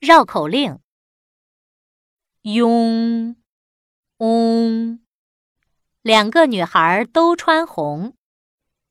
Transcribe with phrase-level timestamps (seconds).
[0.00, 0.78] 绕口令：
[2.44, 3.36] 嗡
[4.16, 5.00] 嗡，
[6.00, 8.16] 两个女孩都穿红。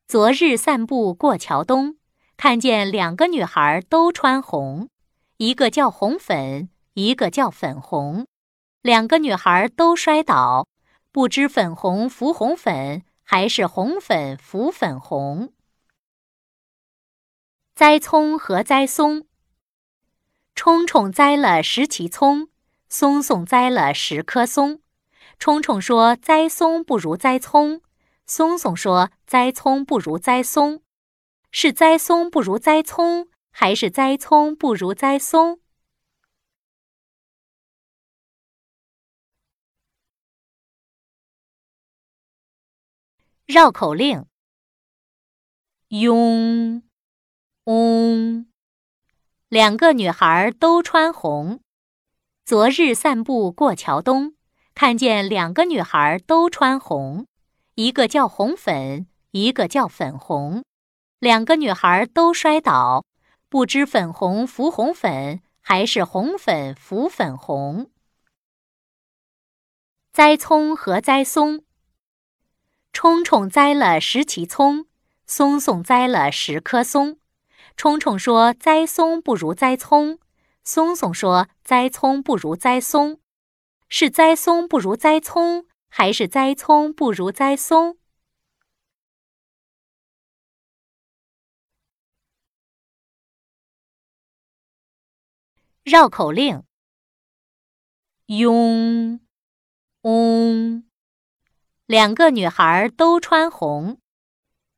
[0.08, 1.98] 昨日散步过桥东，
[2.38, 4.88] 看见两个女孩都穿红，
[5.38, 8.28] 一个叫红粉，一个叫粉红。
[8.84, 10.68] 两个女孩都摔倒，
[11.12, 15.52] 不知粉红扶红粉，还是红粉扶粉红。
[17.74, 19.26] 栽葱和栽松。
[20.62, 22.50] 冲冲栽了十畦葱，
[22.90, 24.82] 松松栽了十棵松。
[25.40, 27.82] 冲冲说：“栽松不如栽葱。”
[28.28, 30.84] 松松说：“栽葱不如栽松。”
[31.50, 35.62] 是栽松不如栽葱，还是栽葱不如栽松？
[43.46, 44.26] 绕口令：
[45.88, 46.84] 嗡
[47.64, 48.46] 嗡。
[49.50, 51.62] 两个女孩都穿红。
[52.46, 54.36] 昨日散步过桥东，
[54.76, 57.26] 看见两个女孩都穿红，
[57.74, 60.64] 一个叫红粉，一个叫粉红。
[61.18, 63.04] 两个女孩都摔倒，
[63.50, 67.90] 不知粉红扶红粉，还是红粉扶粉红。
[70.14, 71.64] 栽葱和栽松。
[72.94, 74.86] 冲冲栽了十畦葱，
[75.26, 77.18] 松松栽了十棵松。
[77.80, 80.20] 冲冲说：“栽松不如栽葱。”
[80.66, 83.22] 松松说：“栽葱不如栽松。”
[83.88, 87.98] 是栽松不如栽葱，还是栽葱不如栽松？
[95.86, 96.66] 绕口令：
[98.28, 99.22] 嗡
[100.02, 100.84] 嗡，
[101.86, 104.02] 两个女孩都穿红。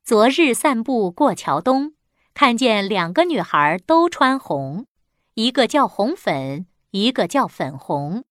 [0.04, 1.96] 昨日散步过桥东。
[2.34, 4.86] 看见两个女孩都穿红，
[5.36, 8.24] 一个叫红粉，一个叫粉红。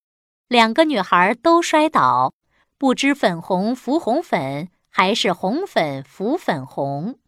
[0.48, 2.34] 两个女孩都摔倒，
[2.76, 7.18] 不知粉红扶红粉，还是红粉扶粉红。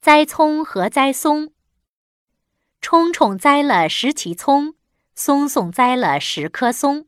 [0.00, 1.52] 栽葱和栽松。
[2.80, 4.74] 冲冲栽了十畦葱，
[5.14, 7.06] 松松栽了十棵松。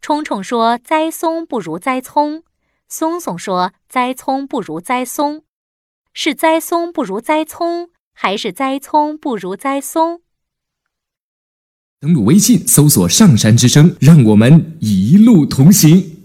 [0.00, 2.44] 冲冲说：“栽松不如栽葱。”
[2.88, 5.44] 松松说：“栽葱不如栽松。”
[6.18, 10.22] 是栽松不如栽葱，还是栽葱不如栽松？
[12.00, 16.15] 登录微信搜索“上山之声”，让我们一路同行。